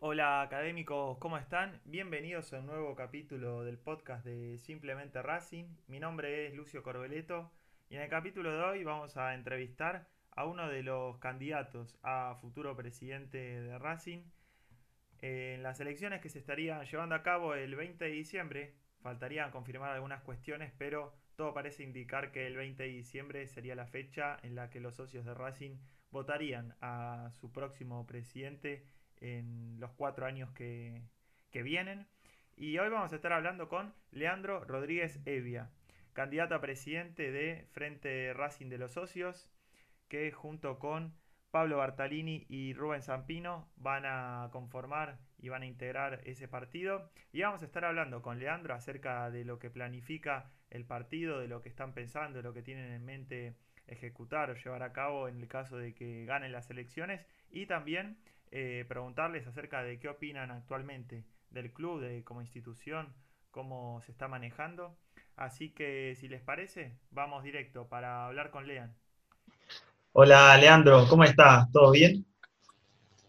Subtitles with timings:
[0.00, 1.80] Hola académicos, ¿cómo están?
[1.84, 5.66] Bienvenidos a un nuevo capítulo del podcast de Simplemente Racing.
[5.86, 7.52] Mi nombre es Lucio Corbeleto
[7.88, 12.34] y en el capítulo de hoy vamos a entrevistar a uno de los candidatos a
[12.40, 14.24] futuro presidente de Racing.
[15.20, 19.90] En las elecciones que se estarían llevando a cabo el 20 de diciembre, faltarían confirmar
[19.90, 24.56] algunas cuestiones, pero todo parece indicar que el 20 de diciembre sería la fecha en
[24.56, 25.76] la que los socios de Racing
[26.10, 28.84] votarían a su próximo presidente
[29.20, 31.00] en los cuatro años que,
[31.52, 32.08] vienen.
[32.56, 35.70] Y hoy vamos a estar hablando con Leandro Rodríguez Evia,
[36.12, 39.48] candidato a presidente de Frente Racing de los Socios,
[40.08, 41.14] que junto con
[41.52, 47.10] Pablo Bartalini y Rubén Zampino van a conformar y van a integrar ese partido.
[47.32, 51.48] Y vamos a estar hablando con Leandro acerca de lo que planifica el partido, de
[51.48, 53.54] lo que están pensando, de lo que tienen en mente
[53.86, 58.18] ejecutar o llevar a cabo en el caso de que ganen las elecciones y también
[58.50, 63.14] eh, preguntarles acerca de qué opinan actualmente del club, de como institución,
[63.50, 64.96] cómo se está manejando.
[65.36, 68.94] Así que si les parece, vamos directo para hablar con Lean.
[70.12, 71.70] Hola Leandro, ¿cómo estás?
[71.70, 72.26] ¿Todo bien?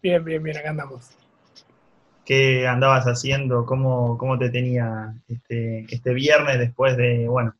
[0.02, 1.19] Bien, bien, bien, acá andamos.
[2.30, 3.66] ¿Qué andabas haciendo?
[3.66, 7.56] ¿Cómo, cómo te tenía este, este viernes después de, bueno,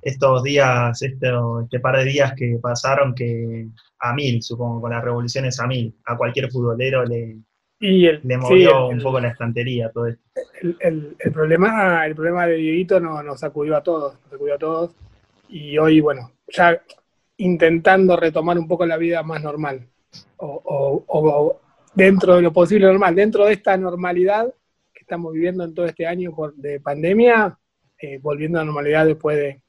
[0.00, 1.32] estos días, este,
[1.64, 3.66] este par de días que pasaron que
[3.98, 7.38] a mil, supongo, con las revoluciones a mil, a cualquier futbolero le,
[7.80, 10.22] le movió un poco la estantería todo esto.
[10.78, 14.94] El, problema, el problema de Dieguito nos, nos sacudió a todos, nos sacudió a todos,
[15.48, 16.80] y hoy, bueno, ya
[17.38, 19.84] intentando retomar un poco la vida más normal,
[20.36, 21.60] o,
[21.94, 24.52] dentro de lo posible normal, dentro de esta normalidad
[24.92, 27.58] que estamos viviendo en todo este año por, de pandemia,
[28.00, 29.62] eh, volviendo a la normalidad después de,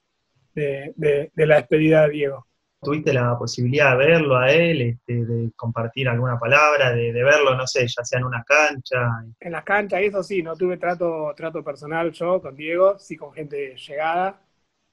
[0.54, 2.48] de, la despedida de Diego.
[2.82, 7.68] ¿Tuviste la posibilidad de verlo a él, este, de compartir alguna palabra, de, verlo, no
[7.68, 9.08] sé, ya sea en una cancha?
[9.40, 13.34] En las canchas, eso sí, no tuve trato, trato personal yo con Diego, sí con
[13.34, 14.42] gente llegada,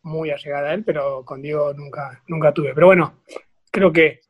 [0.02, 2.74] muy allegada a él, pero con Diego nunca, nunca tuve.
[2.74, 3.14] Pero bueno,
[3.70, 4.20] creo que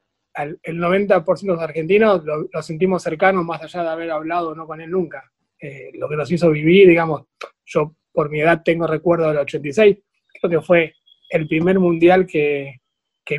[0.44, 4.81] el 90% de los argentinos lo, sentimos cercano, más allá de haber hablado no con
[4.81, 5.31] él nunca.
[5.60, 7.25] Eh, lo que nos hizo vivir, digamos,
[7.65, 9.97] yo por mi edad tengo recuerdo del 86,
[10.41, 10.94] creo que fue
[11.31, 12.81] el primer mundial que,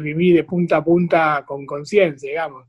[0.02, 2.68] viví de punta a punta con conciencia, digamos.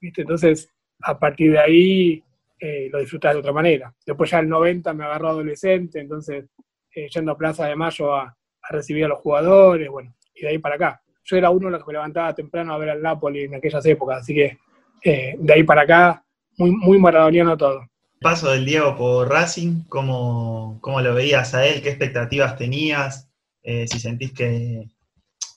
[0.00, 0.68] Entonces,
[1.02, 2.24] a partir de ahí
[2.58, 3.94] eh, lo disfrutas de otra manera.
[4.04, 6.46] Después ya el 90 me agarró adolescente, entonces
[6.92, 8.36] eh, yendo a Plaza de Mayo a,
[8.68, 11.02] recibir a los jugadores, bueno, y de ahí para acá.
[11.26, 13.84] Yo era uno de los que me levantaba temprano a ver al Napoli en aquellas
[13.84, 14.58] épocas, así que
[15.02, 16.24] eh, de ahí para acá,
[16.56, 17.84] muy, muy maradoniano todo.
[18.20, 21.82] Paso del Diego por Racing, ¿cómo, ¿cómo lo veías a él?
[21.82, 23.28] ¿Qué expectativas tenías?
[23.62, 24.84] Eh, si sentís que,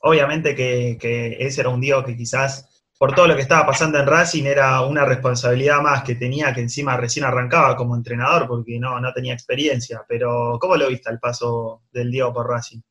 [0.02, 2.66] obviamente que, ese era un Diego que quizás
[2.98, 6.62] por todo lo que estaba pasando en Racing era una responsabilidad más que tenía, que
[6.62, 11.20] encima recién arrancaba como entrenador porque no, no tenía experiencia, pero ¿cómo lo viste el
[11.20, 12.82] paso del Diego por Racing?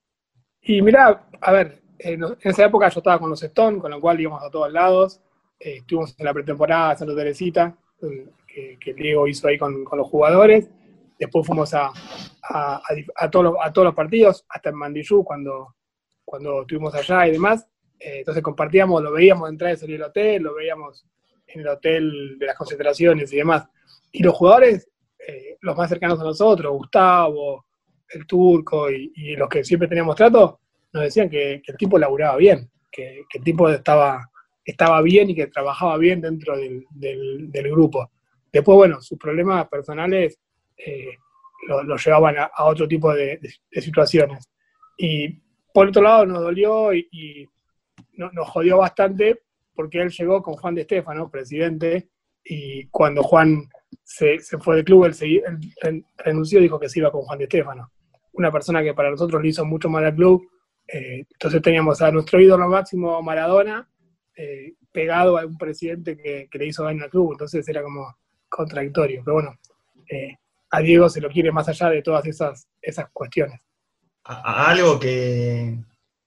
[0.62, 4.20] Y mira, a ver, en esa época yo estaba con los Stone, con lo cual
[4.20, 5.20] íbamos a todos lados,
[5.58, 7.76] eh, estuvimos en la pretemporada Santa Teresita,
[8.46, 10.70] que, que Diego hizo ahí con, con los jugadores,
[11.18, 11.90] Después fuimos a,
[12.42, 15.74] a, todos, los, a todos los partidos, hasta en Mandillú cuando,
[16.24, 17.66] cuando estuvimos allá y demás.
[17.98, 21.04] Eh, entonces compartíamos, lo veíamos entrar y salir del hotel, lo veíamos
[21.48, 23.68] en el hotel de las concentraciones y demás.
[24.12, 24.88] Y los jugadores,
[25.18, 27.66] eh, los más cercanos a nosotros, Gustavo,
[28.10, 30.60] el turco y, los que siempre teníamos trato,
[30.92, 34.30] nos decían que, el tipo laburaba bien, que, el tipo estaba,
[34.64, 38.10] estaba bien y que trabajaba bien dentro del, del grupo.
[38.52, 40.38] Después, bueno, sus problemas personales
[40.78, 41.16] eh,
[41.66, 43.38] lo, llevaban a, otro tipo de,
[43.72, 44.50] situaciones.
[44.96, 45.40] Y
[45.72, 47.48] por otro lado nos dolió y,
[48.16, 49.42] nos jodió bastante
[49.74, 52.08] porque él llegó con Juan de Estefano, presidente,
[52.42, 53.68] y cuando Juan
[54.02, 57.92] se, fue del club, él, renunció y dijo que se iba con Juan de Estefano.
[58.32, 60.42] Una persona que para nosotros le hizo mucho mal al club.
[60.88, 63.86] Eh, entonces teníamos a nuestro ídolo máximo Maradona
[64.34, 67.32] eh, pegado a un presidente que, le hizo daño al club.
[67.32, 68.16] Entonces era como
[68.48, 69.22] contradictorio.
[69.24, 69.58] Pero bueno,
[70.70, 73.60] a Diego se lo quiere más allá de todas esas, esas cuestiones.
[74.24, 75.78] algo que,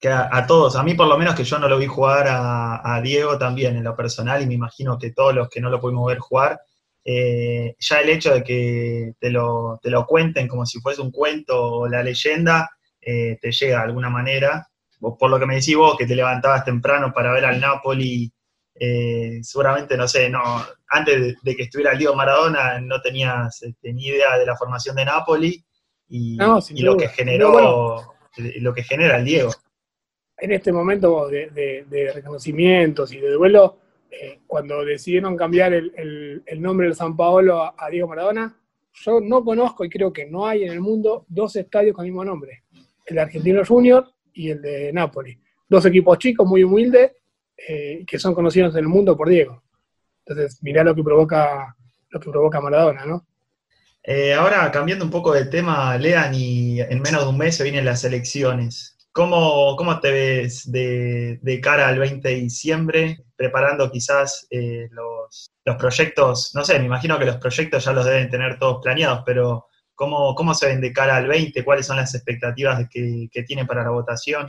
[0.10, 3.38] a, todos, a mí por lo menos que yo no lo vi jugar a, Diego
[3.38, 6.19] también en lo personal y me imagino que todos los que no lo pudimos ver
[6.19, 6.60] jugar,
[7.04, 11.12] eh, ya el hecho de que te lo, te lo, cuenten como si fuese un
[11.12, 12.69] cuento o la leyenda,
[13.01, 14.68] eh, te llega de alguna manera.
[15.00, 18.31] Por lo que me decís vos, que te levantabas temprano para ver al Napoli
[18.83, 20.42] eh, seguramente, no sé, no,
[20.88, 24.95] antes de, que estuviera el Diego Maradona no tenías este, ni idea de la formación
[24.95, 25.63] de Napoli
[26.09, 29.51] y, lo que generó, lo que genera el Diego.
[30.38, 33.77] en este momento de, reconocimientos y de duelo,
[34.09, 38.57] eh, cuando decidieron cambiar el, nombre del San Paolo a, Diego Maradona,
[38.94, 42.12] yo no conozco y creo que no hay en el mundo dos estadios con el
[42.12, 42.63] mismo nombre,
[43.06, 45.38] el de Argentino Junior y el de Napoli.
[45.68, 47.12] Dos equipos chicos, muy humildes,
[47.56, 49.63] eh, que son conocidos en el mundo por Diego.
[50.25, 51.75] Entonces, mirá lo que provoca,
[52.09, 53.25] lo que provoca Maradona, ¿no?
[54.03, 57.63] Eh, ahora, cambiando un poco de tema, Lean, y en menos de un mes se
[57.63, 58.98] vienen las elecciones.
[59.12, 66.51] ¿Cómo, cómo te ves de, cara al 20 de diciembre, preparando quizás eh, los, proyectos?
[66.56, 69.68] No sé, me imagino que los proyectos ya los deben tener todos planeados, pero
[70.01, 71.63] ¿cómo, cómo se ven de cara al 20?
[71.63, 74.48] ¿Cuáles son las expectativas que, tienen para la votación?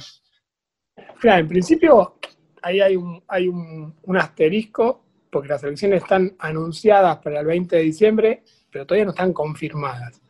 [1.21, 2.17] Claro, en principio
[2.63, 7.83] ahí hay un, hay un, asterisco, porque las elecciones están anunciadas para el 20 de
[7.83, 10.23] diciembre, pero todavía no están confirmadas.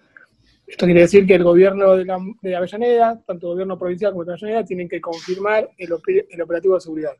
[0.66, 4.32] Esto quiere decir que el gobierno de, Avellaneda, tanto el gobierno provincial como el de
[4.32, 7.12] Avellaneda, tienen que confirmar el, operativo de seguridad.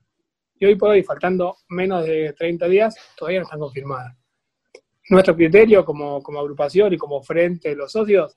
[0.59, 4.17] Y hoy por hoy, faltando menos de 30 días, todavía no están confirmadas.
[5.13, 8.35] Nuestro criterio como, agrupación y como frente de los socios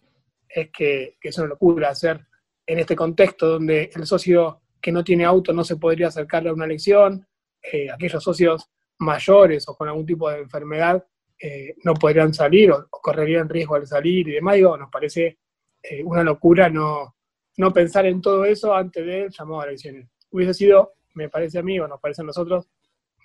[0.50, 2.28] es que, que es una locura hacer
[2.66, 6.54] en este contexto donde el socio que no tiene auto no se podría acercarle a
[6.54, 7.26] una elección,
[7.64, 8.70] eh, aquellos socios
[9.00, 11.02] mayores o con algún tipo de enfermedad
[11.42, 15.40] eh, no podrían salir o, correrían riesgo al salir y demás, digo, nos parece
[15.82, 17.16] eh, una locura no,
[17.56, 20.10] no pensar en todo eso antes del llamado a elecciones.
[20.30, 22.68] Hubiese sido, me parece a mí, o nos parece a nosotros,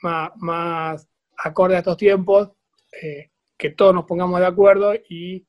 [0.03, 2.53] más, más acorde a estos tiempos,
[3.61, 5.47] que todos nos pongamos de acuerdo y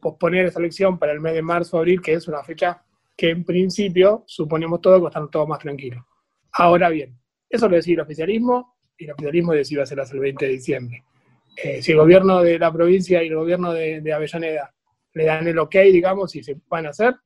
[0.00, 2.82] posponer esa elección para el mes de marzo o abril, que es una fecha
[3.16, 6.04] que en principio suponemos todos que están todos más tranquilos.
[6.52, 7.18] Ahora bien,
[7.50, 11.04] eso lo decide el oficialismo y el oficialismo decide hacerlo hasta el 20 de diciembre.
[11.56, 14.72] Eh, si el gobierno de la provincia y el gobierno de, Avellaneda
[15.14, 17.16] le dan el ok, digamos, y se van a hacer,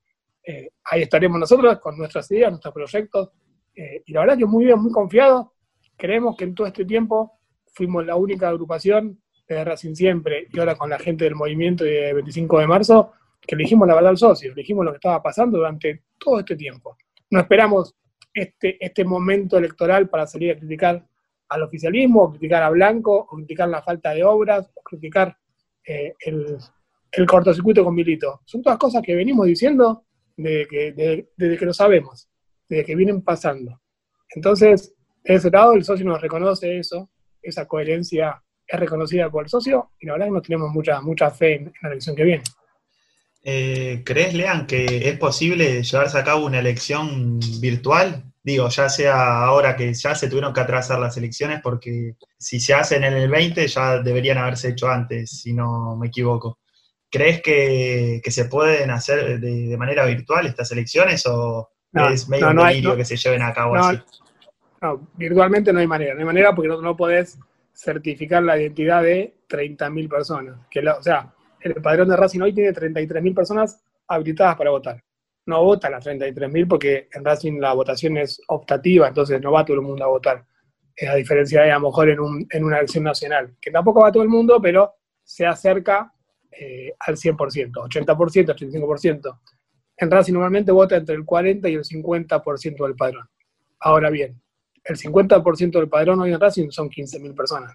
[0.43, 3.31] eh, ahí estaremos nosotros con nuestras ideas, nuestros proyectos.
[3.75, 5.53] Eh, y la verdad que muy bien, muy confiado.
[5.97, 7.39] Creemos que en todo este tiempo
[7.75, 12.13] fuimos la única agrupación de Racing Siempre y ahora con la gente del movimiento de
[12.15, 16.05] 25 de marzo que elegimos la verdad al socio, elegimos lo que estaba pasando durante
[16.19, 16.97] todo este tiempo.
[17.31, 17.95] No esperamos
[18.33, 21.05] este, este momento electoral para salir a criticar
[21.53, 25.37] al oficialismo, o criticar a Blanco, o criticar la falta de obras, o criticar
[25.87, 28.41] eh, el, cortocircuito con Milito.
[28.47, 30.05] Son todas cosas que venimos diciendo
[30.35, 32.29] desde que, desde que lo sabemos,
[32.69, 33.81] desde que vienen pasando.
[34.35, 37.11] Entonces, de ese lado, el socio nos reconoce eso,
[37.43, 38.43] esa coherencia
[38.73, 41.73] es reconocida por el socio, y la verdad que no tenemos mucha, mucha fe en,
[41.83, 42.43] la elección que viene.
[43.45, 48.25] Eh, ¿Crees, Lean, que es posible llevarse a cabo una elección virtual?
[48.43, 52.73] Digo, ya sea ahora que ya se tuvieron que atrasar las elecciones, porque si se
[52.73, 56.59] hacen en el 20 ya deberían haberse hecho antes, si no me equivoco.
[57.11, 61.69] ¿Crees que, se pueden hacer de, manera virtual estas elecciones o
[62.11, 64.01] es medio un delirio que se lleven a cabo así?
[64.81, 66.15] No, virtualmente no hay manera.
[66.15, 67.39] No hay manera porque no, no podés
[67.73, 70.67] certificar la identidad de 30.000 personas.
[70.71, 75.03] Que o sea, el padrón de Racing hoy tiene 33.000 personas habilitadas para votar
[75.47, 79.77] no votan las 33.000 porque en Racing la votación es optativa, entonces no va todo
[79.77, 80.45] el mundo a votar.
[81.09, 84.13] a diferencia de a lo mejor en, un, en una elección nacional, que tampoco va
[84.13, 86.13] todo el mundo, pero se acerca
[86.51, 87.37] eh, al 100%,
[87.73, 89.41] 80%, 85%.
[89.97, 93.29] En Racing normalmente vota entre el 40 y el 50% del padrón.
[93.81, 94.41] Ahora bien,
[94.85, 97.75] el 50% del padrón hoy en Racing son 15.000 personas.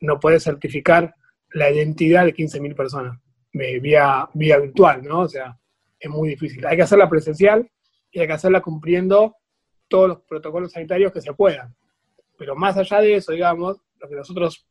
[0.00, 1.14] No puede certificar
[1.52, 3.18] la identidad de 15.000 personas
[3.54, 5.20] eh, vía, vía virtual, ¿no?
[5.20, 5.58] O sea,
[5.98, 6.64] es muy difícil.
[6.66, 7.68] Hay que hacerla presencial
[8.10, 9.36] y hay que hacerla cumpliendo
[9.88, 11.74] todos los protocolos sanitarios que se puedan.
[12.36, 14.66] Pero más allá de eso, digamos, lo que nosotros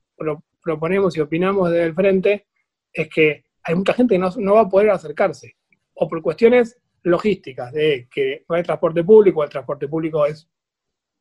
[0.64, 2.48] proponemos y opinamos desde el frente
[2.94, 5.58] es que hay mucha gente que no, va a poder acercarse,
[5.94, 10.50] o por cuestiones logísticas, de que no hay transporte público, el transporte público es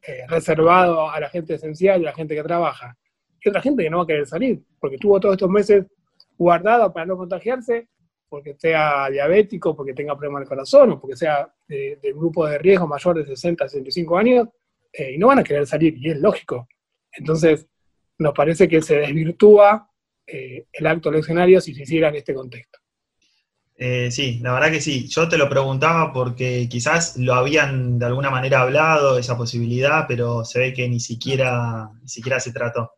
[0.06, 2.96] eh, reservado a la gente esencial y a la gente que trabaja.
[3.40, 5.86] Y otra gente que no va a querer salir, porque tuvo todos estos meses
[6.36, 7.88] guardado para no contagiarse
[8.28, 12.86] porque sea diabético, porque tenga problemas del corazón o porque sea de, grupo de riesgo
[12.86, 14.48] mayor de 60 a 65 años,
[14.92, 16.68] eh, y no van a querer salir, y es lógico.
[17.12, 17.66] Entonces,
[18.18, 19.90] nos parece que se desvirtúa
[20.26, 22.78] eh, el acto eleccionario si se hiciera en este contexto.
[23.78, 25.06] Eh, sí, la verdad que sí.
[25.08, 30.44] Yo te lo preguntaba porque quizás lo habían de alguna manera hablado, esa posibilidad, pero
[30.44, 32.90] se ve que ni siquiera, ni siquiera se trató.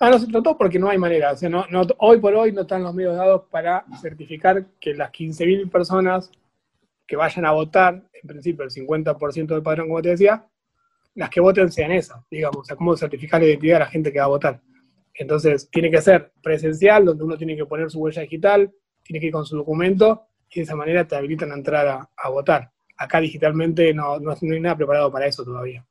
[0.00, 1.32] Ah, no se trató porque no hay manera.
[1.32, 1.64] O sea, no,
[1.98, 6.30] hoy por hoy no están los medios dados para certificar que las 15.000 personas
[7.06, 10.44] que vayan a votar, en principio el 50% del padrón, como te decía,
[11.14, 12.58] las que voten sean esas, digamos.
[12.58, 14.60] O sea, cómo certificar la identidad de la gente que va a votar.
[15.14, 18.72] Entonces, tiene que ser presencial, donde uno tiene que poner su huella digital,
[19.04, 22.28] tiene que ir con su documento y de esa manera te habilitan a entrar a,
[22.28, 22.70] votar.
[22.96, 25.84] acá digitalmente no, no, hay nada preparado para eso todavía.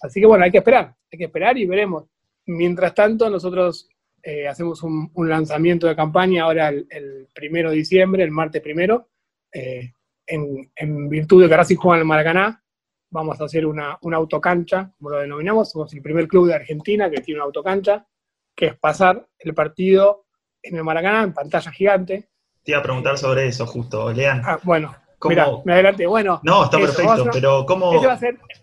[0.00, 2.04] Así que bueno, hay que esperar, hay que esperar y veremos.
[2.46, 3.88] Mientras tanto, nosotros
[4.22, 9.08] eh, hacemos un, lanzamiento de campaña ahora el, primero de diciembre, el martes primero,
[9.52, 9.92] eh,
[10.26, 12.62] en, virtud de que Racing juega en el Maracaná,
[13.10, 17.10] vamos a hacer una, una, autocancha, como lo denominamos, somos el primer club de Argentina
[17.10, 18.06] que tiene una autocancha,
[18.54, 20.26] que es pasar el partido
[20.62, 22.28] en el Maracaná en pantalla gigante.
[22.64, 24.42] Te iba a preguntar sobre eso justo, Lean.
[24.44, 24.94] Ah, bueno,
[25.24, 26.06] mira, me adelante.
[26.06, 27.92] Bueno, no, está perfecto, pero ¿cómo,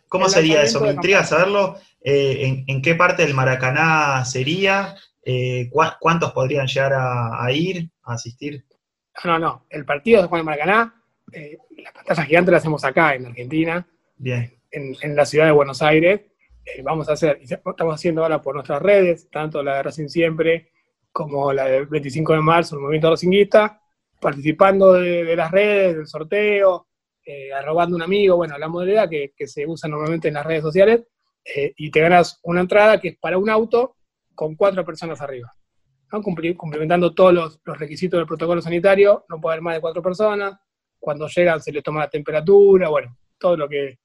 [0.08, 0.82] ¿cómo sería eso?
[0.82, 1.78] Me intriga saberlo.
[2.04, 4.96] Eh, en, qué parte del Maracaná sería?
[5.24, 8.66] Eh, ¿Cuántos podrían llegar a, ir, a asistir?
[9.24, 10.96] No, no, el partido de Juan Maracaná,
[11.32, 13.86] eh, la pantalla gigante la hacemos acá en Argentina,
[14.22, 14.54] Bien.
[14.72, 16.22] En, la ciudad de Buenos Aires.
[16.64, 20.70] Eh, vamos a hacer, estamos haciendo ahora por nuestras redes, tanto la de Racing Siempre
[21.12, 23.81] como la del 25 de marzo, el movimiento racinguista,
[24.22, 26.88] participando de, las redes, del sorteo,
[27.26, 31.04] eh, arrobando un amigo, bueno, la modalidad que, se usa normalmente en las redes sociales,
[31.44, 33.98] eh, y te ganas una entrada que es para un auto
[34.36, 35.54] con cuatro personas arriba.
[36.10, 40.54] Cumplimentando todos los, requisitos del protocolo sanitario, no puede haber más de cuatro personas,
[41.00, 43.98] cuando llegan se les toma la temperatura, bueno, todo lo que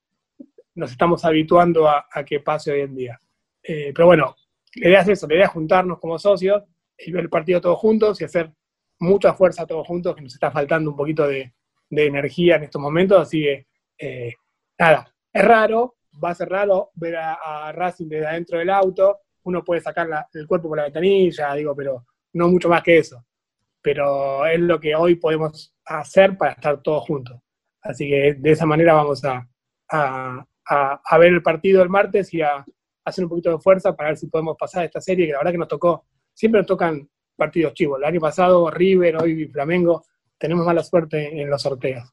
[0.77, 3.21] nos estamos habituando a, que pase hoy en día.
[3.63, 4.35] Eh, pero bueno,
[4.77, 6.63] la idea es eso, la idea es juntarnos como socios
[6.99, 8.51] y ver el partido todos juntos y hacer
[9.01, 11.53] mucha fuerza todos juntos, que nos está faltando un poquito de,
[11.91, 13.67] energía en estos momentos, así que
[13.99, 14.35] eh,
[14.79, 19.63] nada, es raro, va a ser raro ver a, Racing desde adentro del auto, uno
[19.63, 23.25] puede sacar el cuerpo por la ventanilla, digo, pero no mucho más que eso.
[23.81, 27.39] Pero es lo que hoy podemos hacer para estar todos juntos.
[27.83, 29.47] Así que de esa manera vamos a,
[29.89, 32.65] a, ver el partido el martes y a,
[33.05, 35.53] hacer un poquito de fuerza para ver si podemos pasar esta serie, que la verdad
[35.53, 37.99] que nos tocó, siempre nos tocan partidos chivos.
[37.99, 40.05] El año pasado River, hoy Flamengo,
[40.39, 42.05] tenemos mala suerte en los sorteos.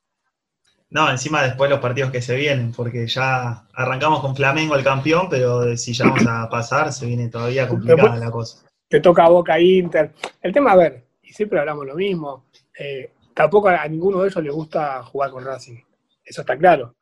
[0.89, 5.27] No, encima después los partidos que se vienen, porque ya arrancamos con Flamengo el campeón,
[5.29, 8.63] pero si ya vamos a pasar, se viene todavía complicada la cosa.
[8.87, 10.11] Te toca Boca Inter.
[10.39, 12.45] El tema, a ver, y siempre hablamos lo mismo,
[12.77, 15.77] eh, tampoco a ninguno de ellos le gusta jugar con Racing,
[16.23, 16.95] eso está claro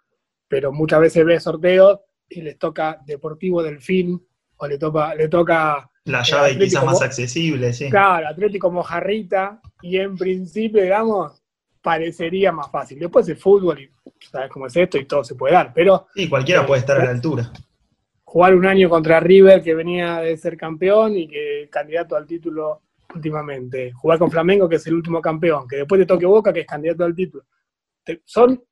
[0.52, 4.22] pero muchas veces ve sorteos y les toca Deportivo Delfín
[4.58, 7.90] o le toca, le toca la eh, llave quizás más accesible, sí.
[7.90, 11.42] Claro, Atlético Mojarrita, y en principio, digamos,
[11.82, 13.00] parecería más fácil.
[13.00, 13.90] Después el fútbol, y
[14.26, 16.08] sabes cómo es esto, y todo se puede dar, pero...
[16.16, 17.52] Sí, cualquiera puede estar a la altura.
[18.24, 22.82] Jugar un año contra River, que venía de ser campeón y que candidato al título
[23.14, 23.92] últimamente.
[23.92, 26.68] Jugar con Flamengo, que es el último campeón, que después te toque Boca, que es
[26.68, 27.44] candidato al título.
[28.24, 28.64] Son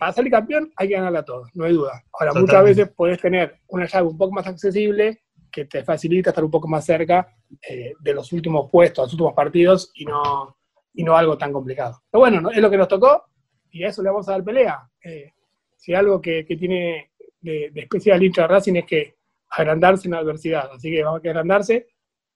[0.00, 2.02] para salir campeón hay que ganarle a todos, no hay duda.
[2.18, 6.44] Ahora, muchas veces puedes tener una llave un poco más accesible que te facilita estar
[6.44, 7.34] un poco más cerca
[7.68, 10.56] eh, de los últimos puestos, los últimos partidos y no,
[10.94, 12.02] y no algo tan complicado.
[12.10, 13.24] Pero bueno, es lo que nos tocó
[13.70, 14.88] y a eso le vamos a dar pelea.
[15.02, 15.32] Eh,
[15.76, 19.16] si algo que, tiene de, especial hincha Racing es que
[19.48, 21.88] agrandarse en la adversidad, así que vamos a agrandarse.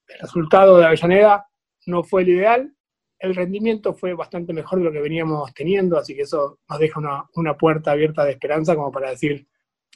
[0.09, 1.47] El resultado de Avellaneda
[1.87, 2.75] no fue el ideal,
[3.19, 7.01] el rendimiento fue bastante mejor de lo que veníamos teniendo, así que eso nos deja
[7.35, 9.47] una, puerta abierta de esperanza como para decir,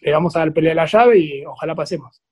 [0.00, 2.22] le vamos a dar pelea a la llave y ojalá pasemos.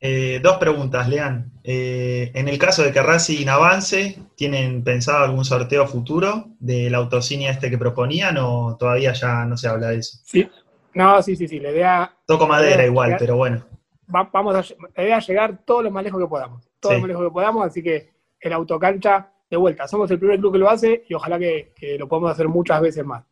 [0.00, 1.52] Eh, dos preguntas, Lean.
[1.62, 7.48] Eh, en el caso de que Racing avance, ¿tienen pensado algún sorteo futuro del autocine
[7.48, 10.18] este que proponían o todavía ya no se habla de eso?
[10.24, 10.46] Sí,
[10.94, 12.14] no, sí, sí, sí, la idea...
[12.26, 13.64] Toco madera igual, pero bueno.
[14.06, 17.08] vamos a, la idea es llegar todo lo más lejos que podamos, todo lo más
[17.08, 20.70] lejos que podamos, así que el autocancha de vuelta, somos el primer club que lo
[20.70, 23.24] hace y ojalá que, lo podamos hacer muchas veces más.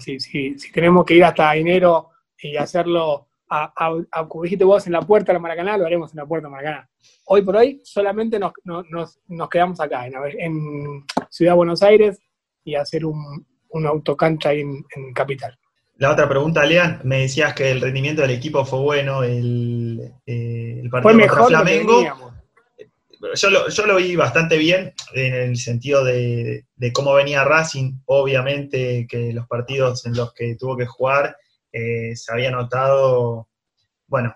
[0.00, 5.32] si, tenemos que ir hasta enero y hacerlo, a, como dijiste vos, en la puerta
[5.32, 6.88] de la Maracaná, lo haremos en la puerta de Maracaná.
[7.26, 8.52] Hoy por hoy solamente nos,
[9.50, 12.18] quedamos acá, en, Ciudad Buenos Aires,
[12.64, 13.46] y hacer un,
[13.86, 14.84] autocancha ahí en,
[15.14, 15.56] Capital.
[15.96, 20.80] La otra pregunta, Lean, me decías que el rendimiento del equipo fue bueno, el, eh,
[20.82, 22.32] el partido fue mejor Flamengo
[23.34, 28.00] yo lo, yo lo vi bastante bien en el sentido de, cómo venía Racing.
[28.06, 31.36] Obviamente que los partidos en los que tuvo que jugar
[31.74, 33.48] eh, se había notado,
[34.06, 34.32] bueno,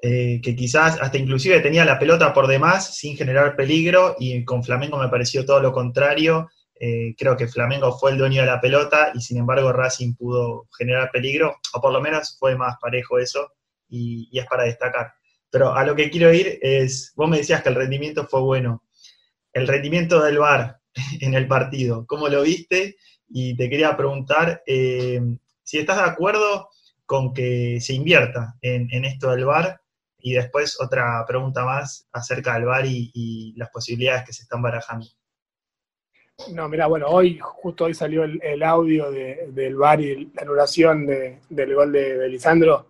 [0.00, 4.62] eh, que quizás hasta inclusive tenía la pelota por demás sin generar peligro y con
[4.62, 6.48] Flamengo me pareció todo lo contrario.
[6.78, 10.68] Eh, creo que Flamengo fue el dueño de la pelota y sin embargo Racing pudo
[10.78, 13.54] generar peligro, o por lo menos fue más parejo eso
[13.88, 15.12] y es para destacar.
[15.50, 18.84] Pero a lo que quiero ir es, vos me decías que el rendimiento fue bueno.
[19.52, 20.78] El rendimiento del VAR
[21.20, 22.94] en el partido, ¿cómo lo viste?
[23.28, 24.62] Y te quería preguntar
[25.68, 26.70] si estás de acuerdo
[27.04, 29.78] con que se invierta en, esto del VAR.
[30.18, 35.06] Y después otra pregunta más acerca del VAR y, las posibilidades que se están barajando.
[36.54, 41.74] No, mira, bueno, hoy, justo hoy salió el, audio del VAR y la anulación del
[41.74, 42.86] gol de, Lisandro.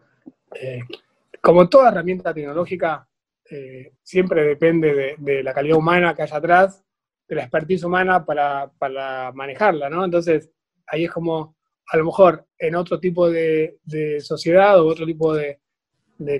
[0.54, 0.80] Eh,
[1.40, 3.08] como toda herramienta tecnológica,
[3.50, 6.84] eh, siempre depende de, la calidad humana que haya atrás,
[7.26, 8.70] de la expertise humana para,
[9.34, 10.04] manejarla, ¿no?
[10.04, 10.48] Entonces,
[10.86, 11.57] ahí es como,
[11.90, 13.78] a lo mejor en otro tipo de,
[14.20, 15.60] sociedad o otro tipo de,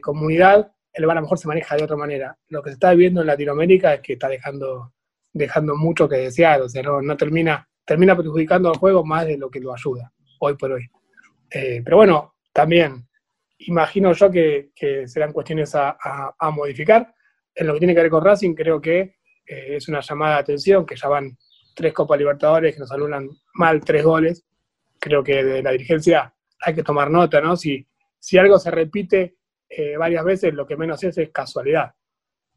[0.01, 2.37] comunidad, el VAR a lo mejor se maneja de otra manera.
[2.49, 4.93] Lo que se está viendo en Latinoamérica es que está dejando,
[5.33, 9.51] dejando mucho que desear, o sea, no, termina, termina perjudicando al juego más de lo
[9.51, 10.87] que lo ayuda, hoy por hoy.
[11.51, 13.09] Eh, pero bueno, también
[13.61, 14.71] imagino yo que,
[15.07, 15.97] serán cuestiones a,
[16.53, 17.15] modificar.
[17.55, 20.41] En lo que tiene que ver con Racing, creo que eh, es una llamada de
[20.41, 21.37] atención, que ya van
[21.75, 24.45] tres Copas Libertadores que nos anulan mal tres goles.
[24.99, 27.57] Creo que de la dirigencia hay que tomar nota, ¿no?
[27.57, 27.87] Si,
[28.19, 29.37] si algo se repite
[29.69, 31.93] eh, varias veces, lo que menos es es casualidad.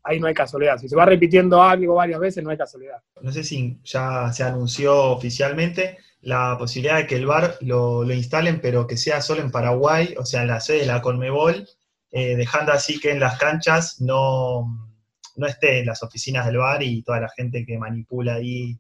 [0.04, 0.78] Ahí no hay casualidad.
[0.78, 2.98] Si se va repitiendo algo varias veces, no hay casualidad.
[3.22, 8.62] No sé si ya se anunció oficialmente, la posibilidad de que el VAR lo, instalen,
[8.62, 11.68] pero que sea solo en Paraguay, o sea, en la sede de la Colmebol,
[12.12, 14.90] eh, dejando así que en las canchas no,
[15.36, 18.80] no esté las oficinas del VAR y toda la gente que manipula ahí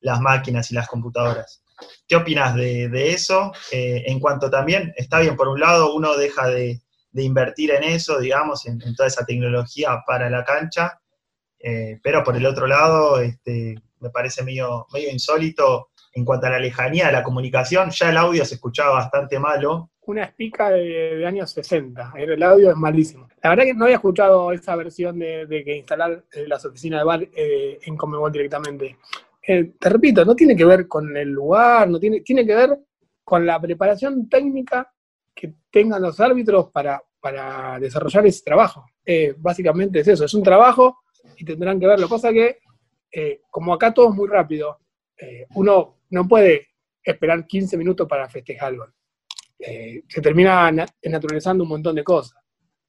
[0.00, 1.62] las máquinas y las computadoras.
[2.06, 3.52] ¿Qué opinas de, eso?
[3.70, 6.80] Eh, en cuanto también, está bien, por un lado uno deja de,
[7.14, 11.00] invertir en eso, digamos, en, toda esa tecnología para la cancha,
[11.58, 16.50] eh, pero por el otro lado, este, me parece medio, medio insólito en cuanto a
[16.50, 19.90] la lejanía de la comunicación, ya el audio se escuchaba bastante malo.
[20.02, 23.28] Una espica de, años 60, el audio es malísimo.
[23.42, 27.04] La verdad que no había escuchado esa versión de, que instalar eh, las oficinas de
[27.04, 28.96] bar en Comebol directamente.
[29.50, 32.78] Eh, te repito, no tiene que ver con el lugar, no tiene, tiene que ver
[33.24, 34.92] con la preparación técnica
[35.34, 38.84] que tengan los árbitros para, para desarrollar ese trabajo.
[39.38, 40.98] básicamente es eso, es un trabajo
[41.36, 42.08] y tendrán que verlo.
[42.08, 42.58] Cosa que,
[43.50, 44.80] como acá todo es muy rápido,
[45.54, 46.68] uno no puede
[47.02, 48.74] esperar 15 minutos para festejar.
[49.58, 50.70] Eh, se termina
[51.02, 52.38] naturalizando un montón de cosas.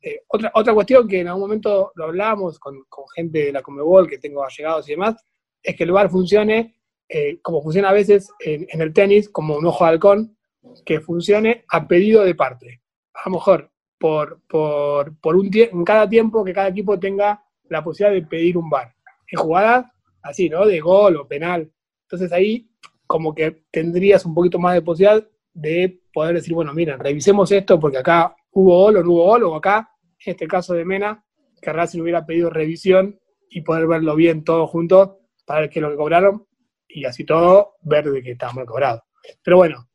[0.02, 2.86] Eh, otra, otra cuestión que en algún momento lo hablamos con,
[3.16, 5.16] gente de la Comebol, que tengo allegados y demás,
[5.64, 6.80] es que el VAR funcione
[7.12, 10.38] eh, como funciona a veces en, el tenis, como un ojo de halcón,
[10.86, 12.84] que funcione a pedido de parte.
[13.16, 17.84] A lo mejor por, por, por un en cada tiempo que cada equipo tenga la
[17.84, 18.94] posibilidad de pedir un VAR.
[19.28, 19.88] En jugadas
[20.22, 20.66] así, ¿no?
[20.68, 21.72] De gol o penal.
[22.04, 22.70] Entonces ahí
[23.08, 27.80] como que tendrías un poquito más de posibilidad de poder decir, bueno, miren, revisemos esto
[27.80, 29.90] porque acá hubo gol o no hubo gol, o acá,
[30.24, 31.26] en este caso de Mena,
[31.60, 33.20] que Racing hubiera pedido revisión
[33.50, 35.20] y poder verlo bien todos juntos
[35.50, 36.46] para ver qué es lo que cobraron
[36.88, 39.04] y así todo ver de que está mal cobrado.
[39.44, 39.90] Pero bueno,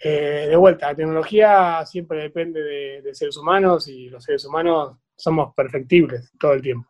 [0.00, 2.60] eh, de vuelta, la tecnología siempre depende
[3.00, 6.88] de seres humanos y los seres humanos somos perfectibles todo el tiempo.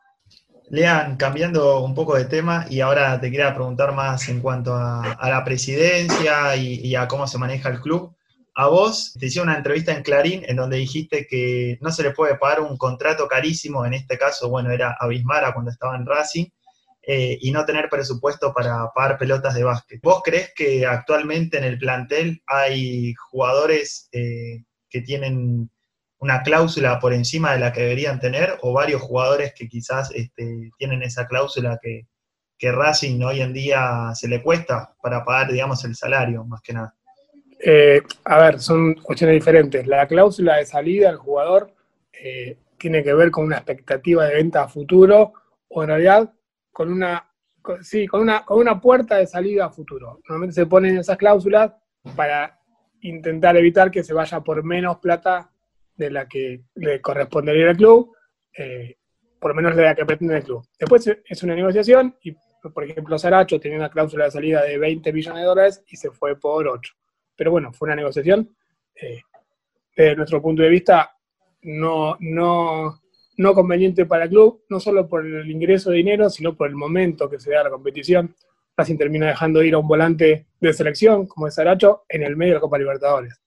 [0.71, 5.19] Lean, cambiando un poco de tema, y ahora te quería preguntar más en cuanto a,
[5.29, 8.15] la presidencia y, a cómo se maneja el club.
[8.55, 12.11] A vos te hice una entrevista en Clarín en donde dijiste que no se le
[12.11, 16.07] puede pagar un contrato carísimo, en este caso, bueno, era a Bismara cuando estaba en
[16.07, 16.47] Racing,
[17.11, 19.99] eh, y no tener presupuesto para pagar pelotas de básquet.
[20.03, 25.71] ¿Vos crees que actualmente en el plantel hay jugadores eh, que tienen
[26.19, 30.71] una cláusula por encima de la que deberían tener o varios jugadores que quizás este,
[30.77, 32.09] tienen esa cláusula que,
[32.59, 36.75] que, Racing hoy en día se le cuesta para pagar, digamos, el salario, más que
[36.75, 36.95] nada?
[37.59, 39.87] Eh, a ver, son cuestiones diferentes.
[39.87, 41.73] La cláusula de salida del jugador
[42.77, 45.33] tiene que ver con una expectativa de venta a futuro
[45.69, 46.35] o en realidad
[46.73, 47.29] con una,
[47.81, 50.21] sí, con una, con una puerta de salida a futuro.
[50.29, 51.73] Normalmente se ponen esas cláusulas
[52.17, 52.59] para
[53.01, 55.51] intentar evitar que se vaya por menos plata
[55.97, 58.15] de la que le correspondería al club,
[58.57, 58.97] eh,
[59.39, 60.67] por lo menos de la que pretende el club.
[60.79, 65.13] Después es una negociación y, por ejemplo, Saracho tenía una cláusula de salida de 20
[65.13, 66.95] millones de dólares y se fue por 8.
[67.37, 68.57] Pero bueno, fue una negociación.
[69.01, 69.23] Eh,
[69.97, 71.13] desde nuestro punto de vista,
[71.63, 73.01] no, no,
[73.39, 76.75] no conveniente para el club, no solo por el ingreso de dinero, sino por el
[76.75, 78.35] momento que se da la competición.
[78.77, 82.55] Racing termina dejando ir a un volante de selección, como es Saracho, en el medio
[82.55, 83.41] de la Copa Libertadores.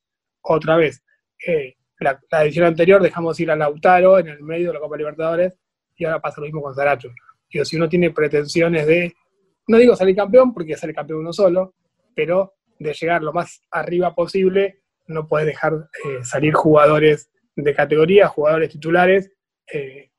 [0.44, 1.04] Otra vez,
[1.46, 5.54] eh, la, edición anterior dejamos ir a Lautaro en el medio de la Copa Libertadores
[5.98, 7.10] y ahora pasa lo mismo con Zaracho.
[7.52, 9.14] Digo, si uno tiene pretensiones de,
[9.68, 11.74] no digo salir campeón porque sale campeón uno solo,
[12.16, 18.30] pero de llegar lo más arriba posible, no puede dejar eh, salir jugadores de categoría,
[18.30, 19.32] jugadores titulares
[19.74, 20.10] eh,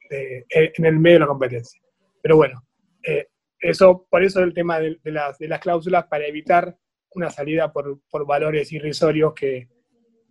[0.50, 1.80] en el medio de la competencia.
[2.20, 2.62] Pero bueno,
[3.02, 6.76] eh, eso, por eso el tema de, las, de, las, cláusulas, para evitar
[7.14, 9.68] una salida por, valores irrisorios que,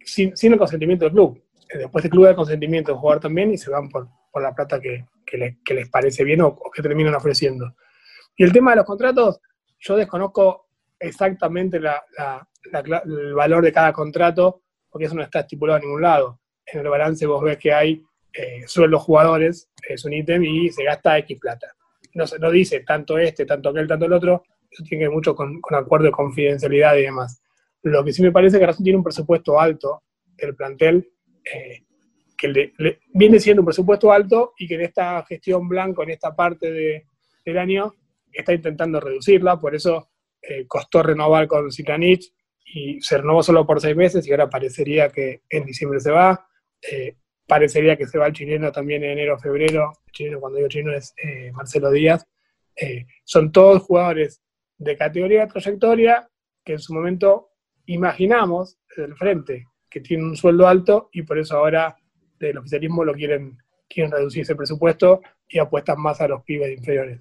[0.06, 1.44] sin, el consentimiento del club.
[1.70, 4.80] Eh, después el club da consentimiento del jugador también y se van por, la plata
[4.80, 5.06] que,
[5.74, 7.76] les parece bien o, que terminan ofreciendo.
[8.38, 9.40] Y el tema de los contratos,
[9.80, 10.68] yo desconozco
[11.00, 16.40] exactamente el valor de cada contrato, porque eso no está estipulado en ningún lado.
[16.66, 20.84] En el balance vos ves que hay eh, sueldos jugadores, es un ítem y se
[20.84, 21.68] gasta X plata.
[22.14, 25.60] No, no dice tanto este, tanto aquel, tanto el otro, tiene que ver mucho con,
[25.72, 27.42] acuerdo de confidencialidad y demás.
[27.84, 30.04] Lo que sí me parece que Racing tiene un presupuesto alto,
[30.38, 31.12] el plantel,
[31.44, 31.84] eh,
[32.38, 32.74] que
[33.14, 37.06] viene siendo un presupuesto alto y que en esta gestión blanco, en esta parte de,
[37.46, 37.94] del año,
[38.32, 40.10] está intentando reducirla, por eso
[40.42, 42.34] eh, costó renovar con Zitanich
[42.66, 46.48] y se renovó solo por seis meses y ahora parecería que en diciembre se va.
[46.90, 47.18] Eh,
[47.52, 49.92] parecería que se va el chileno también en enero, febrero.
[50.06, 52.26] El chileno, cuando digo chileno, es eh, Marcelo Díaz.
[53.26, 54.42] son todos jugadores
[54.78, 56.30] de categoría de trayectoria
[56.64, 57.50] que en su momento
[57.88, 61.98] imaginamos desde el frente que tienen un sueldo alto y por eso ahora
[62.40, 63.58] del oficialismo lo quieren,
[63.90, 67.20] quieren reducir ese presupuesto y apuestan más a los pibes inferiores.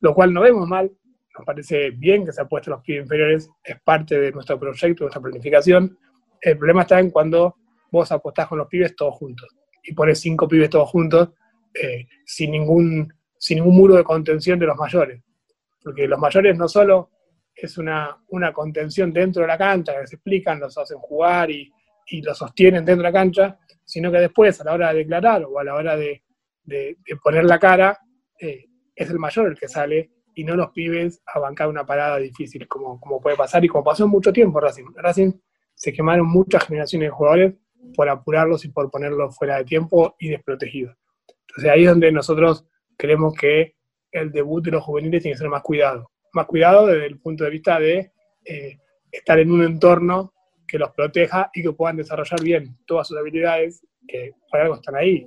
[0.00, 0.90] Lo cual no vemos mal,
[1.36, 5.04] nos parece bien que se apueste a los pibes inferiores, es parte de nuestro proyecto,
[5.04, 5.98] de nuestra planificación.
[6.40, 7.56] El problema está en cuando
[7.90, 9.54] vos apostás con los pibes todos juntos
[9.86, 11.30] y pones cinco pibes todos juntos
[11.72, 15.22] eh, sin, ningún, sin ningún muro de contención de los mayores.
[15.82, 17.10] Porque los mayores no solo
[17.54, 21.72] es una, una contención dentro de la cancha, que se explican, los hacen jugar y,
[22.06, 25.44] y los sostienen dentro de la cancha, sino que después, a la hora de declarar
[25.44, 26.22] o a la hora de,
[26.64, 27.98] de, poner la cara,
[28.40, 32.18] eh, es el mayor el que sale y no los pibes a bancar una parada
[32.18, 34.86] difícil, como, como puede pasar y como pasó mucho tiempo Racing.
[34.96, 35.32] Racing
[35.74, 37.54] se quemaron muchas generaciones de jugadores
[37.94, 40.96] por apurarlos y por ponerlos fuera de tiempo y desprotegidos.
[41.48, 43.76] Entonces ahí es donde nosotros creemos que
[44.12, 46.10] el debut de los juveniles tiene que ser más cuidado.
[46.32, 48.12] Más cuidado desde el punto de vista de
[48.44, 48.78] eh,
[49.10, 50.32] estar en un entorno
[50.66, 54.96] que los proteja y que puedan desarrollar bien todas sus habilidades, que por algo están
[54.96, 55.26] ahí.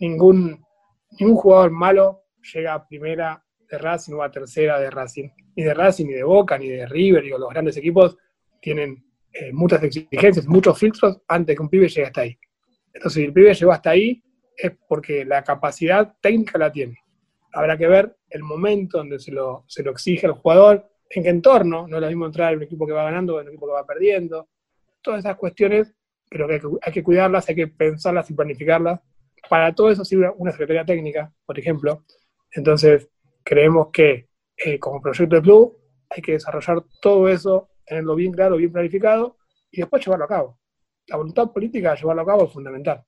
[0.00, 0.64] Ningún,
[1.18, 5.28] ningún jugador malo llega a primera de Racing o a tercera de Racing.
[5.56, 8.16] Ni de Racing, ni de Boca, ni de River, digo, los grandes equipos
[8.60, 12.38] tienen eh, muchas exigencias, muchos filtros antes que un pibe llegue hasta ahí.
[12.92, 14.22] Entonces, si el pibe llegó hasta ahí,
[14.56, 16.98] es porque la capacidad técnica la tiene.
[17.52, 21.28] Habrá que ver el momento donde se lo, se lo exige al jugador, en qué
[21.28, 23.52] entorno, no es lo mismo entrar en un equipo que va ganando o en un
[23.52, 24.48] equipo que va perdiendo.
[25.02, 25.94] Todas esas cuestiones
[26.28, 29.00] creo que hay, que cuidarlas, hay que pensarlas y planificarlas.
[29.48, 32.04] Para todo eso sirve una secretaría técnica, por ejemplo.
[32.50, 33.08] Entonces,
[33.42, 38.56] creemos que eh, como proyecto de club hay que desarrollar todo eso, tenerlo bien claro,
[38.56, 39.36] bien planificado
[39.70, 40.58] y después llevarlo a cabo.
[41.06, 43.04] La voluntad política de llevarlo a cabo es fundamental.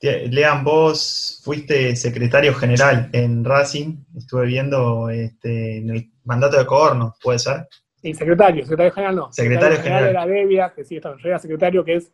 [0.00, 7.14] Lean, vos fuiste secretario general en Racing, estuve viendo este, en el mandato de Coorno,
[7.22, 7.66] ¿puede ser?
[7.96, 9.32] Sí, secretario, secretario general no.
[9.32, 12.12] Secretario, general, de la Devia, que sí, está, yo secretario, que es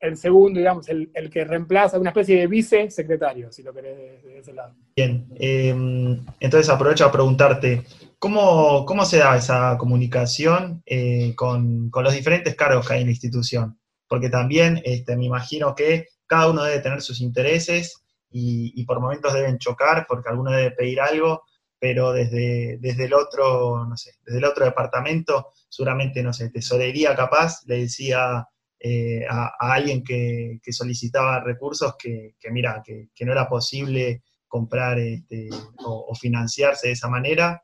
[0.00, 4.52] el segundo, digamos, el, que reemplaza, una especie de vicesecretario, si lo querés de, ese
[4.52, 4.74] lado.
[4.94, 7.82] Bien, em, entonces aprovecho a preguntarte,
[8.18, 13.12] ¿cómo, cómo se da esa comunicación eh, con, los diferentes cargos que hay en la
[13.12, 13.78] institución?
[14.06, 19.32] Porque también este, me imagino que cada uno debe tener sus intereses y, por momentos
[19.32, 21.42] deben chocar porque alguno debe pedir algo,
[21.80, 27.16] pero desde, desde el otro, no sé, desde el otro departamento, seguramente, no sé, tesorería
[27.16, 28.46] capaz, le decía
[28.80, 35.48] eh, a, alguien que, solicitaba recursos que, mira, que, no era posible comprar este,
[35.84, 37.62] o, financiarse de esa manera.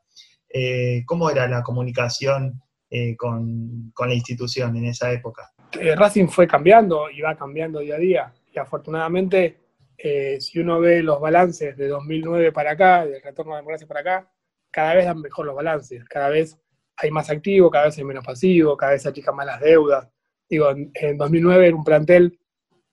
[0.49, 5.51] Eh, ¿Cómo era la comunicación eh, con, la institución en esa época?
[5.71, 8.33] Racing fue cambiando y va cambiando día a día.
[8.53, 9.57] Y afortunadamente,
[10.39, 13.99] si uno ve los balances de 2009 para acá, del retorno de la democracia para
[14.01, 14.31] acá,
[14.71, 16.57] cada vez dan mejor los balances, cada vez
[16.97, 20.07] hay más activo, cada vez hay menos pasivo, cada vez se achican más las deudas.
[20.49, 22.39] Digo, en, 2009 era un plantel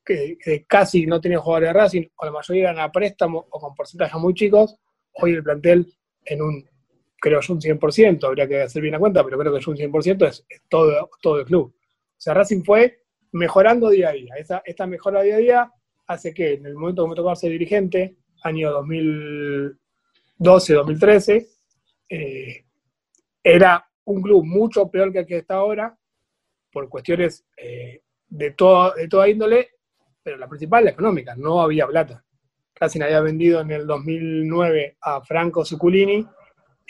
[0.04, 0.36] que,
[0.66, 4.20] casi no tenía jugadores de Racing, o la mayoría eran a préstamo o con porcentajes
[4.20, 4.76] muy chicos.
[5.14, 5.92] Hoy el plantel
[6.24, 6.68] en un,
[7.20, 9.76] creo yo, un 100%, habría que hacer bien la cuenta, pero creo que es un
[9.76, 11.74] 100% es, todo, todo el club.
[11.74, 14.34] O sea, Racing fue mejorando día a día.
[14.64, 15.72] Esta mejora día a día
[16.06, 18.72] hace que en el momento que me tocó ser dirigente, año
[20.38, 21.48] 2012-2013,
[22.08, 22.64] eh,
[23.42, 25.96] era un club mucho peor que el que está ahora,
[26.72, 29.70] por cuestiones eh, de, de toda índole,
[30.22, 32.24] pero la principal, la económica, no había plata.
[32.74, 36.26] Racing había vendido en el 2009 a Franco Zuculini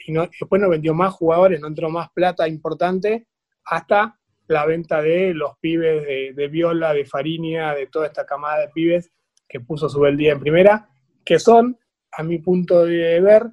[0.06, 3.26] y, después no vendió más jugadores, no entró más plata importante
[3.64, 4.18] hasta
[4.48, 9.10] la venta de los pibes de, Viola, de Farinia, de toda esta camada de pibes
[9.48, 10.88] que puso su día en primera,
[11.24, 11.78] que son,
[12.10, 13.46] a mi punto de ver,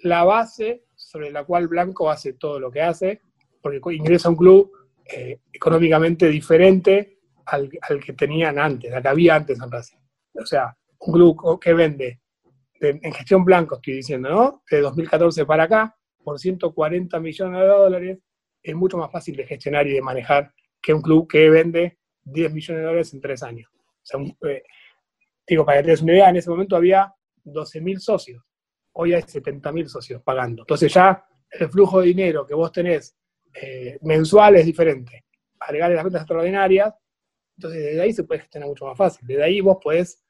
[0.00, 3.22] la base sobre la cual Blanco hace todo lo que hace,
[3.62, 4.70] porque ingresa a un club
[5.04, 7.68] eh, económicamente diferente al,
[8.04, 9.98] que tenían antes, al que había antes en Racing.
[10.34, 12.20] O sea, un club que vende
[12.80, 14.62] en gestión blanco, estoy diciendo, ¿no?
[14.70, 18.18] De 2014 para acá, por 140 millones de dólares
[18.62, 22.52] es mucho más fácil de gestionar y de manejar que un club que vende 10
[22.52, 23.70] millones de dólares en tres años.
[23.76, 24.62] O sea, eh,
[25.46, 27.14] digo, para que tengas una idea, en ese momento había
[27.44, 28.42] 12.000 socios,
[28.92, 30.62] hoy hay 70.000 socios pagando.
[30.62, 33.16] Entonces ya el flujo de dinero que vos tenés
[33.54, 35.24] eh, mensual es diferente.
[35.60, 36.94] Agregarle las ventas extraordinarias,
[37.56, 39.26] entonces desde ahí se puede gestionar mucho más fácil.
[39.26, 40.22] Desde ahí vos podés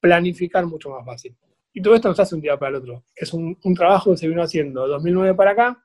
[0.00, 1.36] planificar mucho más fácil.
[1.72, 3.04] Y todo esto no se hace un día para el otro.
[3.14, 5.84] Es un, trabajo que se vino haciendo 2009 para acá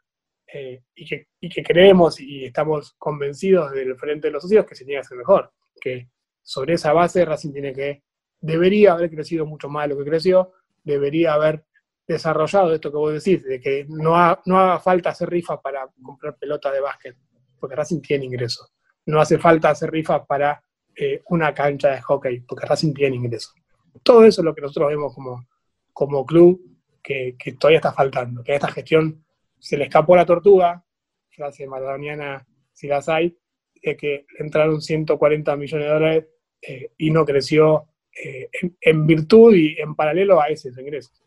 [0.51, 4.75] eh, y, que, y, que, creemos y estamos convencidos del frente de los socios que
[4.75, 5.53] se tiene que hacer mejor.
[5.79, 6.09] Que
[6.41, 8.03] sobre esa base Racing tiene que,
[8.41, 11.63] debería haber crecido mucho más de lo que creció, debería haber
[12.07, 14.15] desarrollado esto que vos decís, de que no,
[14.45, 17.17] no haga falta hacer rifas para comprar pelota de básquet,
[17.59, 18.71] porque Racing tiene ingresos.
[19.05, 20.63] No hace falta hacer rifas para
[20.95, 23.53] eh, una cancha de hockey, porque Racing tiene ingresos.
[24.03, 25.47] Todo eso es lo que nosotros vemos como,
[25.91, 26.61] como club
[27.03, 29.23] que, todavía está faltando, que a esta gestión
[29.59, 30.83] se le escapó la tortuga,
[31.29, 33.37] frase maradoniana si las hay,
[33.81, 36.25] de que entraron 140 millones de dólares
[36.61, 38.49] eh, y no creció eh,
[38.81, 41.26] en, virtud y en paralelo a esos ingresos.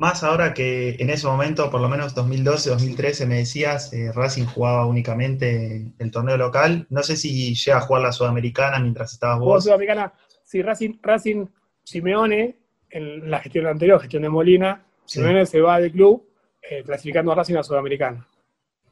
[0.00, 4.46] Más ahora que en ese momento, por lo menos 2012, 2013, me decías, eh, Racing
[4.46, 6.86] jugaba únicamente el torneo local.
[6.88, 9.62] No sé si llega a jugar la Sudamericana mientras estabas vos.
[9.62, 11.44] Sudamericana, sí, Racing, Racing
[11.84, 12.56] Simeone,
[12.88, 16.26] en la gestión anterior, gestión de Molina, Simeone se va del club
[16.62, 18.26] eh, clasificando a Racing a Sudamericana.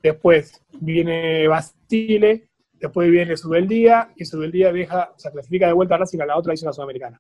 [0.03, 5.99] Después viene Basile, después viene Subeldía, y Subeldía deja, o sea, clasifica de vuelta a
[6.01, 7.19] Racing a la otra edición Sudamericana.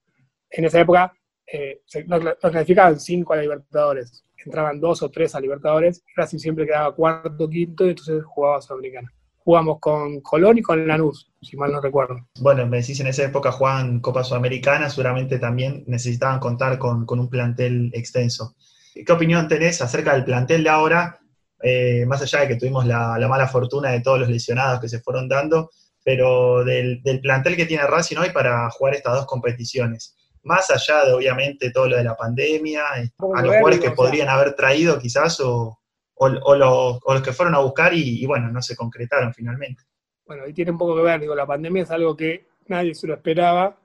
[0.50, 1.14] En esa época
[1.50, 6.94] eh, nos, clasificaban cinco a Libertadores, entraban dos o tres a Libertadores, Racing siempre quedaba
[6.94, 9.12] cuarto, quinto, y entonces jugaba Sudamericana.
[9.38, 12.28] Jugamos con Colón y con Lanús, si mal no recuerdo.
[12.40, 17.30] Bueno, me decís en esa época jugaban Copa Sudamericana, seguramente también necesitaban contar con, un
[17.30, 18.54] plantel extenso.
[18.94, 21.18] ¿Qué opinión tenés acerca del plantel de ahora?
[21.62, 25.00] Eh, más allá de que tuvimos la, mala fortuna de todos los lesionados que se
[25.00, 25.70] fueron dando,
[26.04, 31.12] pero del plantel que tiene Racing hoy para jugar estas dos competiciones más allá de
[31.12, 35.40] obviamente todo lo de la pandemia, eh, a los jugadores que podrían haber traído quizás
[35.40, 35.78] o,
[36.20, 39.84] los, que fueron a buscar y, bueno, no se concretaron finalmente.
[40.26, 43.06] Bueno, ahí tiene un poco que ver, digo, la pandemia es algo que nadie se
[43.06, 43.78] lo esperaba,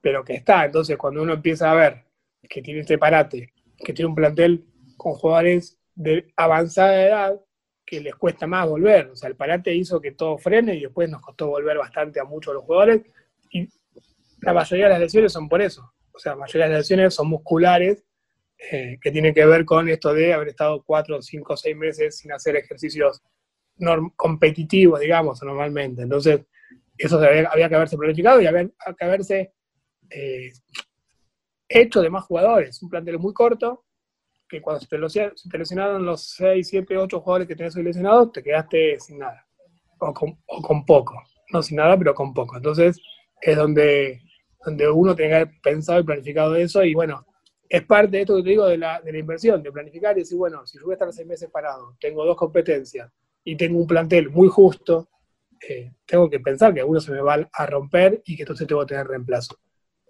[0.00, 2.04] pero que está, entonces cuando uno empieza a ver
[2.48, 4.64] que tiene este parate, que tiene un plantel
[4.96, 7.40] con jugadores de avanzada edad,
[7.84, 11.10] que les cuesta más volver, o sea, el parate hizo que todo frene y después
[11.10, 13.02] nos costó volver bastante a muchos de los jugadores,
[13.50, 13.68] y
[14.42, 15.92] la mayoría de las lesiones son por eso.
[16.12, 18.04] O sea, la mayoría de las lesiones son musculares,
[18.70, 22.32] eh, que tienen que ver con esto de haber estado cuatro, cinco, seis meses sin
[22.32, 23.22] hacer ejercicios
[24.16, 26.02] competitivos, digamos, normalmente.
[26.02, 26.42] Entonces,
[26.98, 29.54] eso había, que haberse planificado y había que haberse
[30.10, 30.52] eh,
[31.66, 32.82] hecho de más jugadores.
[32.82, 33.86] Un plantel muy corto,
[34.46, 38.42] que cuando se te, lesionaron los 6, 7, 8 jugadores que tenías hoy lesionados, te
[38.42, 39.46] quedaste sin nada.
[39.98, 41.22] O con, o con poco.
[41.52, 42.56] No sin nada, pero con poco.
[42.56, 43.00] Entonces,
[43.40, 44.20] es donde
[44.64, 47.24] donde uno tenga que haber pensado y planificado eso, y bueno,
[47.68, 50.22] es parte de esto que te digo de la, de la inversión, de planificar y
[50.22, 53.10] decir, bueno, si yo voy a estar seis meses parado, tengo dos competencias
[53.44, 55.08] y tengo un plantel muy justo,
[55.68, 58.80] eh, tengo que pensar que uno se me va a romper y que entonces tengo
[58.80, 59.56] que tener reemplazo.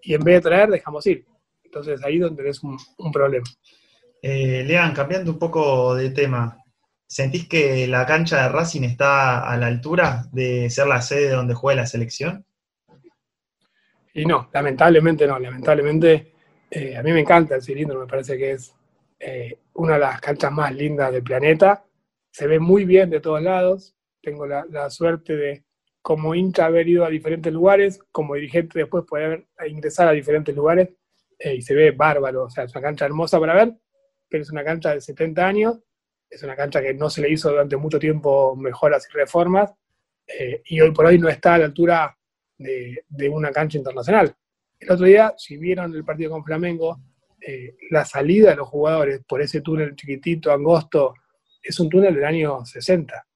[0.03, 1.27] Y en vez de traer, dejamos ir.
[1.63, 2.79] Entonces ahí es donde es un,
[3.13, 3.47] problema.
[4.23, 6.57] Eh, Lean, cambiando un poco de tema,
[7.07, 11.55] ¿sentís que la cancha de Racing está a la altura de ser la sede donde
[11.55, 12.47] juega la selección?
[14.15, 16.33] Y no, lamentablemente no, lamentablemente
[16.71, 18.75] eh, a mí me encanta el cilindro, me parece que es
[19.19, 21.85] eh, una de las canchas más lindas del planeta,
[22.31, 25.65] se ve muy bien de todos lados, tengo la, suerte de
[26.03, 30.91] como hincha haber ido a diferentes lugares, como dirigente después poder ingresar a diferentes lugares
[31.39, 33.75] eh, y se ve bárbaro, o sea, es una cancha hermosa para ver,
[34.29, 35.81] pero es una cancha de 70 años,
[36.29, 39.73] es una cancha que no se le hizo durante mucho tiempo mejoras y reformas,
[40.65, 42.17] y hoy por hoy no está a la altura
[42.61, 44.35] de, una cancha internacional.
[44.79, 47.01] El otro día, si vieron el partido con Flamengo,
[47.41, 51.15] eh, la salida de los jugadores por ese túnel chiquitito, angosto,
[51.63, 53.27] es un túnel del año 60.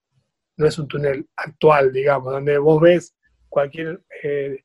[0.57, 3.17] No es un túnel actual, digamos, donde vos ves
[3.49, 4.65] cualquier eh,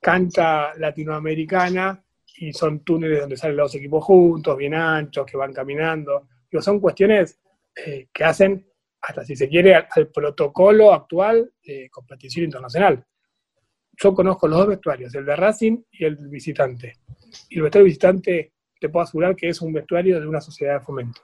[0.00, 2.04] cancha latinoamericana
[2.36, 6.28] y son túneles donde salen los equipos juntos, bien anchos, que van caminando.
[6.60, 7.40] son cuestiones
[7.74, 8.68] eh, que hacen,
[9.00, 13.04] hasta si se quiere, al, al protocolo actual de competición internacional
[14.00, 16.94] yo conozco los dos vestuarios, el de Racing y el visitante.
[17.50, 20.84] Y el vestuario visitante te puedo asegurar que es un vestuario de una sociedad de
[20.84, 21.20] fomento.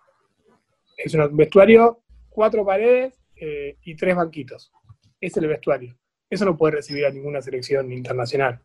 [0.97, 4.73] Es un vestuario, cuatro paredes eh, y tres banquitos.
[5.21, 5.97] Es el vestuario.
[6.29, 8.61] Eso no puede recibir a ninguna selección internacional.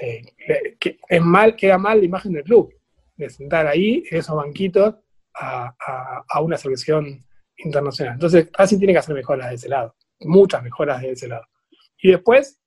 [0.00, 0.22] Eh,
[1.08, 2.74] es mal, queda mal la imagen del club,
[3.16, 4.96] de sentar ahí, en esos banquitos,
[5.34, 7.24] a, una selección
[7.56, 8.14] internacional.
[8.14, 11.46] Entonces, Racing tiene que hacer mejoras de ese lado, muchas mejoras de ese lado.
[11.98, 12.60] Y después,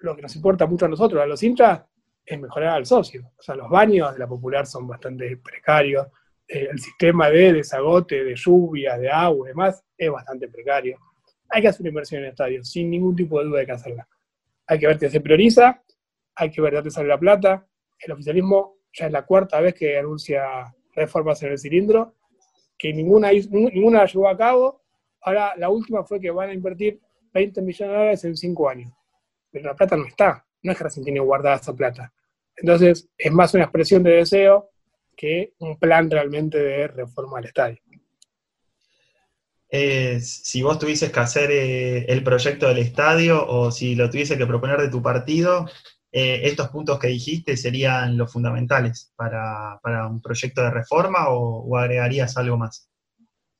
[0.00, 1.82] lo que nos importa mucho a nosotros, a los hinchas,
[2.24, 3.32] es mejorar al socio.
[3.38, 6.06] O sea, los baños de la popular son bastante precarios,
[6.46, 10.98] eh, el sistema de desagote, de lluvia, de agua y demás es bastante precario.
[11.50, 13.72] Hay que hacer una inversión en el estadio, sin ningún tipo de duda hay que
[13.72, 14.08] hacerla.
[14.66, 15.82] Hay que ver que se prioriza,
[16.34, 17.66] hay que ver de dónde sale la plata.
[17.98, 22.14] El oficialismo ya es la cuarta vez que anuncia reformas en el cilindro,
[22.78, 24.82] que ninguna, ninguna la llevó a cabo.
[25.22, 27.00] Ahora, la última fue que van a invertir
[27.32, 28.92] 20 millones de dólares en 5 años.
[29.50, 30.44] Pero la plata no está.
[30.62, 32.12] No es que Racing tiene guardada esa plata.
[32.56, 34.70] Entonces, es más una expresión de deseo
[35.16, 37.78] que un plan realmente de reforma al estadio.
[39.70, 44.38] Eh, si vos tuvieses que hacer eh, el proyecto del estadio o si lo tuviese
[44.38, 45.66] que proponer de tu partido,
[46.10, 52.36] eh, estos puntos que dijiste serían los fundamentales para, un proyecto de reforma o, agregarías
[52.38, 52.90] algo más?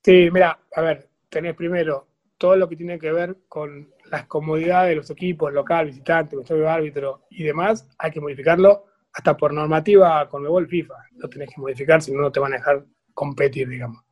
[0.02, 4.90] Sí, mira, a ver, tenés primero todo lo que tiene que ver con las comodidades
[4.90, 10.28] de los equipos, local, visitante, vestuario árbitro y demás, hay que modificarlo hasta por normativa
[10.28, 10.94] con el FIFA.
[11.16, 14.02] Lo tenés que modificar, si no, no te van a dejar competir, digamos.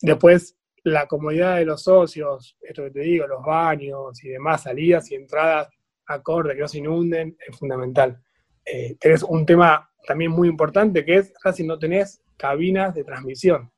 [0.00, 5.10] Después, la comodidad de los socios, esto que te digo, los baños y demás, salidas
[5.10, 5.68] y entradas
[6.06, 8.20] acorde, que no se inunden, es fundamental.
[8.64, 13.70] Eh, tenés un tema también muy importante que es casi no tenés cabinas de transmisión.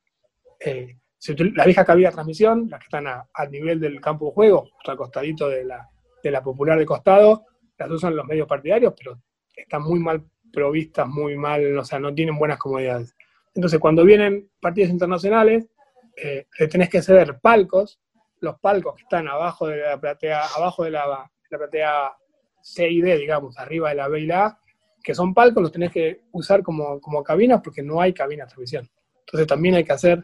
[0.60, 4.70] Eh, las viejas cabinas de transmisión, las que están al nivel del campo de juego,
[4.86, 5.88] al costadito de la,
[6.22, 7.46] de la popular de costado,
[7.78, 9.20] las usan los medios partidarios, pero
[9.54, 13.14] están muy mal provistas, muy mal, o sea, no tienen buenas comodidades.
[13.54, 15.68] Entonces, cuando vienen partidos internacionales,
[16.16, 18.00] eh, le tenés que ceder palcos,
[18.40, 22.12] los palcos que están abajo de la platea, abajo de la, la platea
[22.62, 24.60] C y D, digamos, arriba de la B y la A,
[25.02, 28.50] que son palcos, los tenés que usar como, como cabinas porque no hay cabinas de
[28.50, 28.90] transmisión.
[29.20, 30.22] Entonces también hay que hacer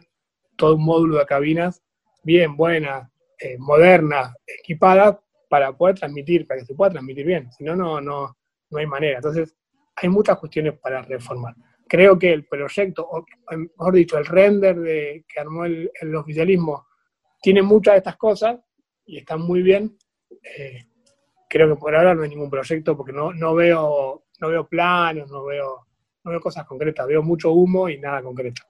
[0.57, 1.81] todo un módulo de cabinas
[2.23, 5.17] bien buenas, eh, modernas, equipadas,
[5.49, 7.49] para poder transmitir, para que se pueda transmitir bien.
[7.53, 8.35] Si no, no, no,
[8.69, 9.17] no hay manera.
[9.17, 9.55] Entonces,
[9.95, 11.55] hay muchas cuestiones para reformar.
[11.87, 16.87] Creo que el proyecto, o mejor dicho, el render de, que armó el, oficialismo,
[17.41, 18.59] tiene muchas de estas cosas
[19.05, 19.97] y están muy bien.
[20.29, 20.83] Eh,
[21.47, 25.31] creo que por ahora no hay ningún proyecto porque no, no, veo, no veo planos,
[25.31, 25.87] no veo,
[26.25, 28.63] no veo cosas concretas, veo mucho humo y nada concreto.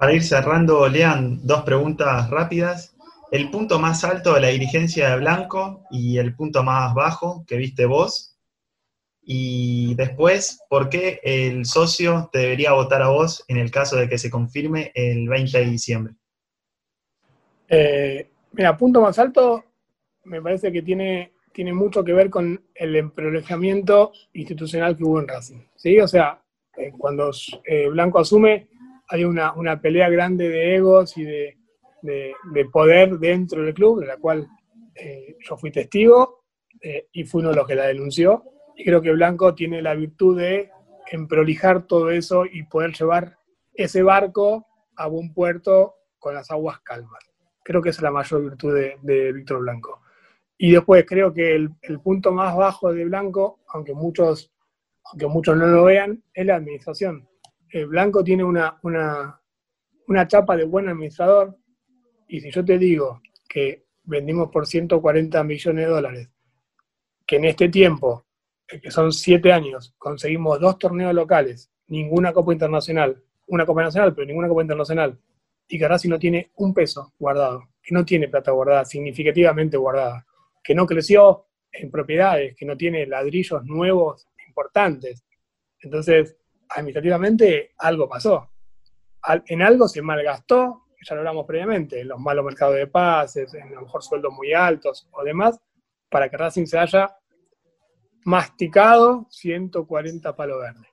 [0.00, 2.96] Para ir cerrando, Lean, dos preguntas rápidas.
[3.30, 7.58] El punto más alto de la dirigencia de Blanco y el punto más bajo que
[7.58, 8.34] viste vos.
[9.20, 14.08] Y después, ¿por qué el socio te debería votar a vos en el caso de
[14.08, 16.14] que se confirme el 20 de diciembre?
[17.68, 19.62] Eh, mira, punto más alto,
[20.24, 25.28] me parece que tiene, tiene mucho que ver con el emprolejamiento institucional que hubo en
[25.28, 25.60] Racing.
[25.76, 26.00] ¿sí?
[26.00, 26.42] O sea,
[26.78, 27.30] eh, cuando
[27.66, 28.70] eh, Blanco asume,
[29.10, 31.56] hay una, pelea grande de egos y de,
[32.72, 34.46] poder dentro del club, de la cual
[34.94, 36.44] eh, yo fui testigo
[37.12, 38.44] y fui uno de los que la denunció.
[38.76, 40.70] Y creo que Blanco tiene la virtud de
[41.10, 43.36] emprolijar todo eso y poder llevar
[43.74, 47.22] ese barco a buen puerto con las aguas calmas.
[47.62, 50.00] Creo que es la mayor virtud de, de Víctor Blanco.
[50.62, 54.52] Y después creo que el, punto más bajo de Blanco, aunque muchos,
[55.04, 57.26] aunque muchos no lo vean, es la administración.
[57.86, 61.56] Blanco tiene una, una, chapa de buen administrador,
[62.26, 66.30] y si yo te digo que vendimos por 140 millones de dólares,
[67.26, 68.26] que en este tiempo,
[68.68, 74.14] eh, que son siete años, conseguimos dos torneos locales, ninguna Copa Internacional, una Copa Nacional,
[74.14, 75.18] pero ninguna Copa Internacional,
[75.68, 80.26] y que si no tiene un peso guardado, que no tiene plata guardada, significativamente guardada,
[80.62, 85.24] que no creció en propiedades, que no tiene ladrillos nuevos importantes.
[85.80, 86.36] Entonces,
[86.70, 88.50] administrativamente algo pasó.
[89.46, 93.68] en algo se malgastó, ya lo hablamos previamente, en los malos mercados de pases, en
[93.68, 95.60] a lo mejor sueldos muy altos o demás,
[96.08, 97.16] para que Racing se haya
[98.24, 100.90] masticado 140 palos verdes.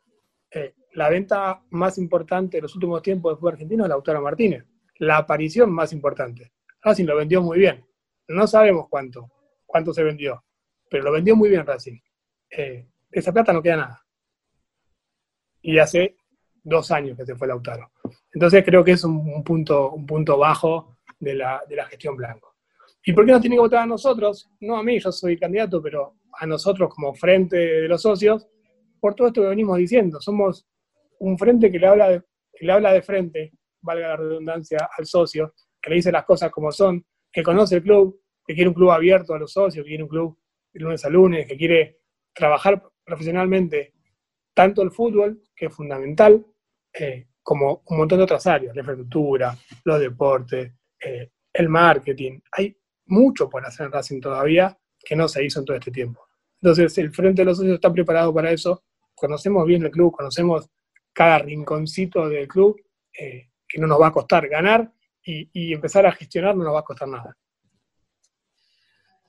[0.52, 4.66] Eh, la venta más importante de los últimos tiempos del fútbol argentino es Lautaro Martínez.
[5.00, 6.54] La aparición más importante.
[6.82, 7.86] Racing lo vendió muy bien.
[8.28, 9.32] No sabemos cuánto
[9.68, 10.44] cuánto se vendió,
[10.90, 12.00] pero lo vendió muy bien Racing.
[12.50, 14.06] Eh, esa plata no queda nada.
[15.62, 16.16] Y hace
[16.64, 17.92] dos años que se fue Lautaro.
[18.34, 22.56] Entonces creo que es un, punto, un punto bajo de la, gestión blanco.
[23.04, 24.50] ¿Y por qué nos tiene que votar a nosotros?
[24.60, 28.48] No a mí, yo soy candidato, pero a nosotros como frente de los socios,
[29.00, 30.20] por todo esto que venimos diciendo.
[30.20, 30.68] Somos
[31.20, 32.22] un frente que le habla de,
[32.54, 36.52] que le habla de frente, valga la redundancia, al socio, que le dice las cosas
[36.52, 39.90] como son, que conoce el club, que quiere un club abierto a los socios, que
[39.90, 40.38] quiere un club
[40.74, 42.00] de lunes a lunes, que quiere
[42.34, 43.94] trabajar profesionalmente
[44.58, 46.44] tanto el fútbol, que es fundamental,
[46.92, 52.40] eh, como un montón de otras áreas, la infraestructura, los deportes, eh, el marketing.
[52.54, 56.28] Hay mucho por hacer en Racing todavía que no se hizo en todo este tiempo.
[56.60, 58.84] Entonces, el Frente de los Socios está preparado para eso.
[59.14, 60.68] Conocemos bien el club, conocemos
[61.14, 62.82] cada rinconcito del club,
[63.16, 64.92] eh, que no nos va a costar ganar
[65.24, 67.38] y, empezar a gestionar no nos va a costar nada.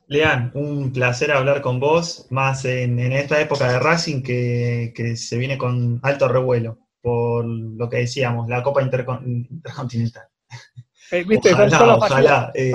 [0.09, 5.59] Lean, un placer hablar con vos, más en, esta época de Racing que, se viene
[5.59, 10.25] con alto revuelo, por lo que decíamos, la Copa Intercontinental.
[11.11, 12.71] Eh, ojalá, ojalá, eh,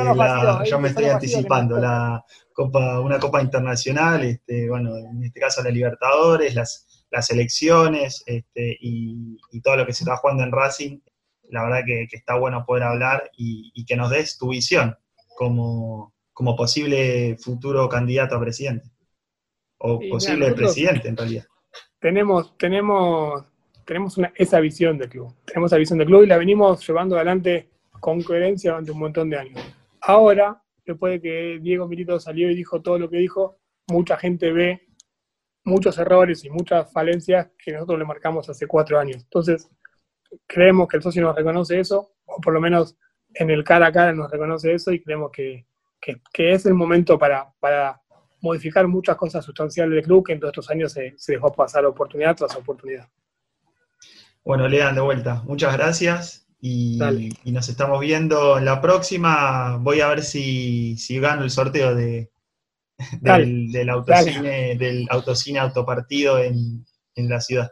[0.66, 5.70] yo me estoy anticipando, la copa, una Copa Internacional, este, bueno, en este caso la
[5.70, 11.00] Libertadores, las, las elecciones este, y, todo lo que se está jugando en Racing,
[11.50, 14.98] la verdad que, está bueno poder hablar y, que nos des tu visión
[15.36, 18.90] como, como posible futuro candidato a presidente,
[19.78, 21.46] o posible presidente en realidad.
[22.00, 23.46] Tenemos, tenemos,
[23.86, 27.70] tenemos esa visión del club, tenemos esa visión del club y la venimos llevando adelante
[28.00, 29.62] con coherencia durante un montón de años.
[30.02, 34.52] Ahora, después de que Diego Milito salió y dijo todo lo que dijo, mucha gente
[34.52, 34.88] ve
[35.66, 39.24] muchos errores y muchas falencias que nosotros le marcamos hace cuatro años.
[39.24, 39.70] Entonces,
[40.48, 42.98] creemos que el socio nos reconoce eso, o por lo menos
[43.34, 45.66] en el cara a cara nos reconoce eso y creemos que,
[46.34, 48.00] es el momento para, para,
[48.42, 51.86] modificar muchas cosas sustanciales del club que en todos estos años se, se dejó pasar
[51.86, 53.08] oportunidad tras oportunidad.
[54.44, 55.42] Bueno, Lean, de vuelta.
[55.46, 57.00] Muchas gracias y,
[57.46, 59.78] nos estamos viendo en la próxima.
[59.78, 62.32] Voy a ver si, gano el sorteo de,
[63.22, 66.86] del, autocine, del autocine autopartido en,
[67.16, 67.72] en la ciudad.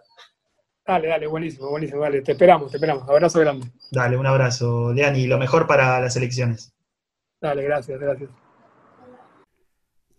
[0.85, 2.21] Dale, dale, buenísimo, buenísimo, dale.
[2.21, 3.07] Te esperamos, te esperamos.
[3.07, 3.67] Abrazo grande.
[3.91, 6.73] Dale, un abrazo, Lean, y lo mejor para las elecciones.
[7.41, 8.29] Dale, gracias, gracias.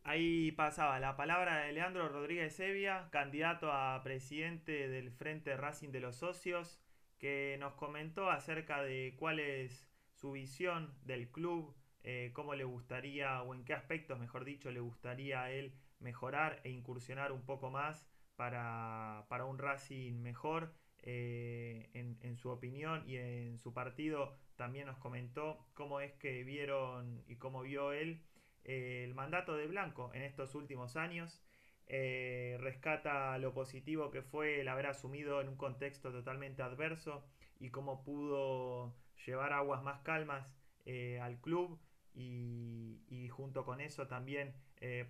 [0.03, 6.01] Ahí pasaba la palabra de Leandro Rodríguez Evia, candidato a presidente del Frente Racing de
[6.01, 6.83] los Socios
[7.19, 13.41] que nos comentó acerca de cuál es su visión del club, eh, cómo le gustaría,
[13.43, 17.71] o en qué aspectos, mejor dicho, le gustaría a él mejorar e incursionar un poco
[17.71, 18.05] más
[18.35, 20.75] para, un Racing mejor.
[21.05, 27.25] Eh, en, su opinión y en su partido también nos comentó cómo es que vieron
[27.27, 28.23] y cómo vio él
[28.65, 31.43] eh, el mandato de Blanco en estos últimos años
[31.89, 37.25] eh, rescata lo positivo que fue el haber asumido en un contexto totalmente adverso
[37.59, 38.95] y cómo pudo
[39.27, 40.57] llevar aguas más calmas
[41.21, 41.81] al club
[42.15, 44.55] y, junto con eso también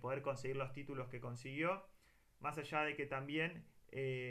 [0.01, 1.83] poder conseguir los títulos que consiguió.
[2.39, 3.65] Más allá de que también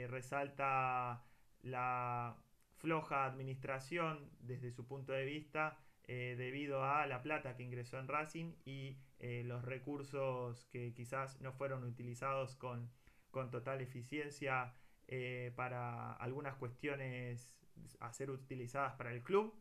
[0.08, 1.24] resalta
[1.62, 2.36] la
[2.76, 8.52] floja administración desde su punto de vista debido a la plata que ingresó en Racing
[8.66, 12.90] y eh, los recursos que quizás no fueron utilizados con,
[13.30, 14.74] total eficiencia
[15.06, 17.56] eh, para algunas cuestiones
[18.00, 19.54] a ser utilizadas para el club.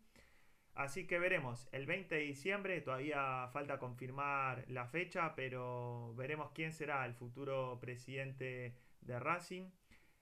[0.74, 6.74] Así que veremos, el 20 de diciembre todavía falta confirmar la fecha, pero veremos quién
[6.74, 9.70] será el futuro presidente de Racing.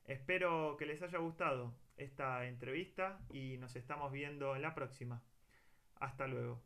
[0.10, 5.22] Espero que les haya gustado esta entrevista y nos estamos viendo en la próxima.
[6.00, 6.64] Hasta luego.